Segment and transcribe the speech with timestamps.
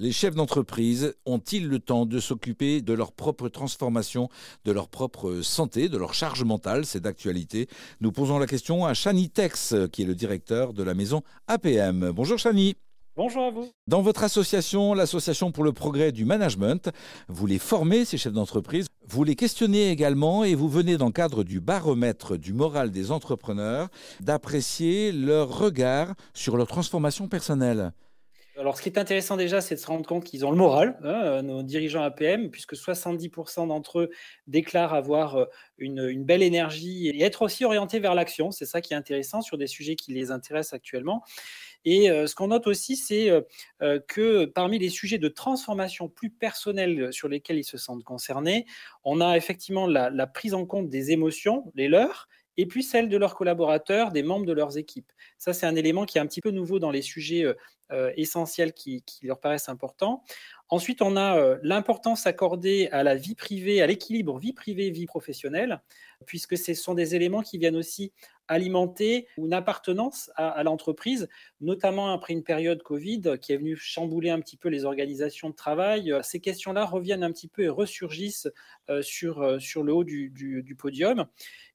[0.00, 4.28] Les chefs d'entreprise ont-ils le temps de s'occuper de leur propre transformation,
[4.64, 7.68] de leur propre santé, de leur charge mentale C'est d'actualité.
[8.00, 12.12] Nous posons la question à Chani Tex, qui est le directeur de la maison APM.
[12.12, 12.76] Bonjour Chani.
[13.16, 13.68] Bonjour à vous.
[13.88, 16.90] Dans votre association, l'Association pour le progrès du management,
[17.26, 21.12] vous les formez, ces chefs d'entreprise, vous les questionnez également et vous venez dans le
[21.12, 23.88] cadre du baromètre du moral des entrepreneurs
[24.20, 27.92] d'apprécier leur regard sur leur transformation personnelle.
[28.58, 30.98] Alors, ce qui est intéressant déjà, c'est de se rendre compte qu'ils ont le moral,
[31.04, 34.10] hein, euh, nos dirigeants APM, puisque 70% d'entre eux
[34.48, 35.44] déclarent avoir euh,
[35.78, 38.50] une, belle énergie et être aussi orientés vers l'action.
[38.50, 41.22] C'est ça qui est intéressant sur des sujets qui les intéressent actuellement.
[41.84, 43.30] Et euh, ce qu'on note aussi, c'est
[44.08, 48.66] que parmi les sujets de transformation plus personnels sur lesquels ils se sentent concernés,
[49.04, 53.16] on a effectivement la prise en compte des émotions, les leurs, et puis celle de
[53.16, 55.10] leurs collaborateurs, des membres de leurs équipes.
[55.38, 57.54] Ça, c'est un élément qui est un petit peu nouveau dans les sujets euh,
[57.92, 60.22] euh, essentiels qui, leur paraissent importants.
[60.70, 65.80] Ensuite, on a euh, l'importance accordée à la vie privée, à l'équilibre vie privée-vie professionnelle,
[66.26, 68.12] puisque ce sont des éléments qui viennent aussi
[68.48, 71.28] alimenter une appartenance à, l'entreprise,
[71.60, 75.54] notamment après une période Covid qui est venue chambouler un petit peu les organisations de
[75.54, 76.14] travail.
[76.22, 78.48] Ces questions-là reviennent un petit peu et ressurgissent
[79.02, 81.26] sur, sur le haut du, podium.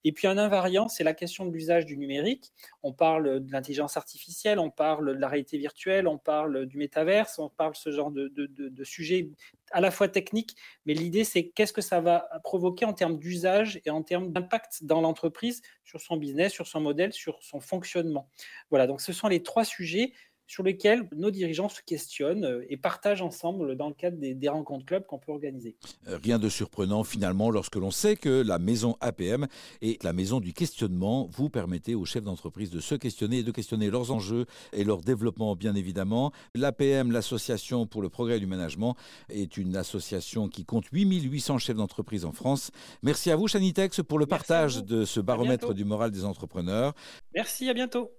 [0.03, 2.51] Et puis un invariant, c'est la question de l'usage du numérique.
[2.81, 7.39] On parle de l'intelligence artificielle, on parle de la réalité virtuelle, on parle du métaverse,
[7.39, 9.29] on parle de ce genre de, de, sujets
[9.71, 13.81] à la fois techniques, mais l'idée c'est qu'est-ce que ça va provoquer en termes d'usage
[13.85, 18.29] et en termes d'impact dans l'entreprise sur son business, sur son modèle, sur son fonctionnement.
[18.69, 20.13] Voilà, donc ce sont les trois sujets
[20.53, 24.85] sur lesquels nos dirigeants se questionnent euh, et partagent ensemble dans le cadre des, rencontres
[24.85, 25.75] clubs qu'on peut organiser.
[26.07, 29.47] Euh, rien de surprenant finalement lorsque l'on sait que la maison APM
[29.81, 31.27] est la maison du questionnement.
[31.31, 35.01] Vous permettez aux chefs d'entreprise de se questionner et de questionner leurs enjeux et leur
[35.01, 36.31] développement bien évidemment.
[36.53, 38.95] L'APM, l'Association pour le progrès du management,
[39.29, 42.69] est une association qui compte 8800 chefs d'entreprise en France.
[43.01, 46.93] Merci à vous Chanitex pour le partage de ce baromètre du moral des entrepreneurs.
[47.33, 48.11] Merci, à bientôt.